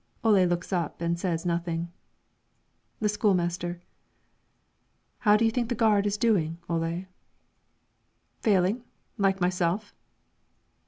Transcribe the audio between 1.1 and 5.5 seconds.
says nothing. The school master: "How do